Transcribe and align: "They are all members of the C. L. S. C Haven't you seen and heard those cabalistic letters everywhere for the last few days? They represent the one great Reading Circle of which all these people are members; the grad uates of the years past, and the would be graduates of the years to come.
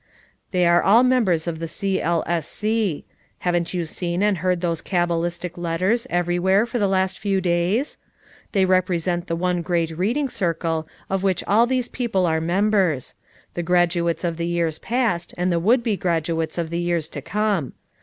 "They 0.49 0.65
are 0.65 0.81
all 0.81 1.03
members 1.03 1.45
of 1.45 1.59
the 1.59 1.67
C. 1.67 2.01
L. 2.01 2.23
S. 2.25 2.47
C 2.47 3.05
Haven't 3.41 3.71
you 3.75 3.85
seen 3.85 4.23
and 4.23 4.39
heard 4.39 4.59
those 4.61 4.81
cabalistic 4.81 5.59
letters 5.59 6.07
everywhere 6.09 6.65
for 6.65 6.79
the 6.79 6.87
last 6.87 7.19
few 7.19 7.39
days? 7.39 7.99
They 8.51 8.65
represent 8.65 9.27
the 9.27 9.35
one 9.35 9.61
great 9.61 9.95
Reading 9.95 10.27
Circle 10.27 10.87
of 11.07 11.21
which 11.21 11.43
all 11.43 11.67
these 11.67 11.87
people 11.87 12.25
are 12.25 12.41
members; 12.41 13.13
the 13.53 13.61
grad 13.61 13.91
uates 13.91 14.23
of 14.23 14.37
the 14.37 14.47
years 14.47 14.79
past, 14.79 15.35
and 15.37 15.51
the 15.51 15.59
would 15.59 15.83
be 15.83 15.95
graduates 15.97 16.57
of 16.57 16.71
the 16.71 16.79
years 16.79 17.07
to 17.09 17.21
come. 17.21 17.73